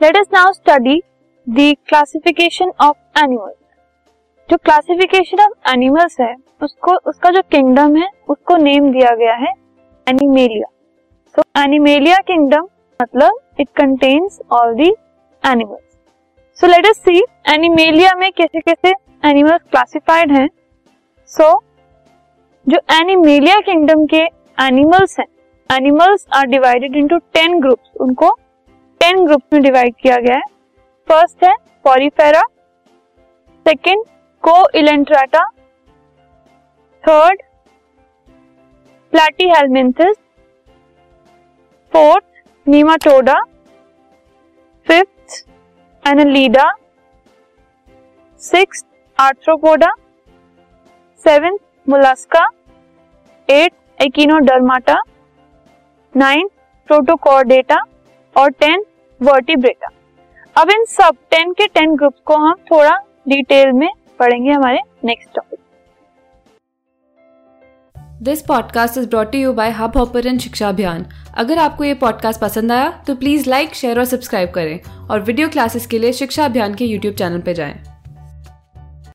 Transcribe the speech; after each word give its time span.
Let 0.00 0.16
us 0.16 0.26
now 0.32 0.52
study 0.52 1.00
the 1.46 1.74
classification 1.88 2.70
of 2.80 3.22
animals 3.22 3.54
जो 4.48 4.56
classification 4.56 5.40
of 5.42 5.70
animals 5.72 6.16
है 6.20 6.34
उसको 6.62 6.94
उसका 7.10 7.30
जो 7.30 7.42
किंगडम 7.50 7.96
है 7.96 8.08
उसको 8.28 8.56
नेम 8.56 8.90
दिया 8.92 9.14
गया 9.16 9.34
है 9.36 9.52
एनिमेलिया 10.06 10.68
सो 11.34 11.42
एनिमेलिया 11.62 12.18
किंगडम 12.28 12.68
मतलब 13.00 13.40
it 13.60 13.68
contains 13.76 14.40
all 14.52 14.74
the 14.74 14.92
animals 15.42 16.60
so 16.60 16.66
let 16.66 16.86
us 16.86 17.02
see 17.04 17.18
animalia 17.54 18.14
में 18.18 18.30
कैसे 18.32 18.60
कैसे 18.60 18.94
एनिमल्स 19.28 19.62
क्लासिफाइड 19.70 20.32
हैं. 20.32 20.48
सो 21.30 21.42
so, 21.42 21.62
जो 22.66 22.78
एनिमेलिया 22.94 23.60
किंगडम 23.60 24.06
के 24.06 24.22
एनिमल्स 24.58 25.18
हैं 25.20 25.26
animals 25.70 26.26
are 26.34 26.46
divided 26.46 26.96
into 26.96 27.18
ten 27.34 27.60
groups 27.60 27.90
उनको 28.00 28.36
टेन 29.00 29.24
ग्रुप्स 29.26 29.52
में 29.52 29.62
डिवाइड 29.62 29.94
किया 30.02 30.16
गया 30.18 30.36
है। 30.36 30.42
फ़र्स्ट 31.08 31.44
है 31.44 31.54
पॉरीफेरा 31.84 32.42
सेकेंड 33.66 34.04
को 34.44 34.54
coelenterata 34.78 35.44
third 37.04 37.42
platyhelminthes 39.48 40.16
fourth 41.92 42.24
nematoda, 42.66 43.34
fifth 44.86 45.44
annelida 46.04 46.70
six 48.42 48.84
arthropoda 49.18 49.90
seventh 51.24 51.58
mollusca 51.86 52.46
eight 53.48 53.72
echinodermata 54.00 54.96
nine 56.14 56.48
protochordata 56.88 57.80
और 58.38 58.50
टेन 58.50 58.84
वर्टिब्रेटा 59.22 59.88
अब 60.56 60.70
इन 60.70 60.84
सब 60.84 61.16
टेन 61.30 61.52
के 61.52 61.66
टेन 61.66 61.94
ग्रुप्स 61.96 62.20
को 62.24 62.36
हम 62.36 62.54
थोड़ा 62.70 62.96
डिटेल 63.28 63.72
में 63.72 63.88
पढ़ेंगे 64.18 64.52
हमारे 64.52 64.78
next 65.04 65.34
topic 65.34 65.58
this 68.22 68.42
podcast 68.42 68.98
is 68.98 69.08
brought 69.08 69.34
you 69.34 69.52
by 69.52 69.70
Hubhopper 69.96 70.38
Shiksha 70.38 70.68
Abhiyan 70.68 71.06
अगर 71.34 71.58
आपको 71.58 71.84
ये 71.84 71.94
पॉडकास्ट 71.94 72.40
पसंद 72.40 72.72
आया 72.72 73.04
तो 73.06 73.14
प्लीज़ 73.14 73.50
लाइक 73.50 73.74
शेयर 73.74 73.98
और 73.98 74.04
सब्सक्राइब 74.04 74.50
करें 74.50 74.80
और 75.10 75.20
वीडियो 75.20 75.48
क्लासेस 75.48 75.86
के 75.86 75.98
लिए 75.98 76.12
शिक्षा 76.12 76.44
अभियान 76.44 76.74
के 76.74 76.84
यूट्यूब 76.84 77.14
चैनल 77.14 77.40
पर 77.40 77.52
जाएँ। 77.52 77.97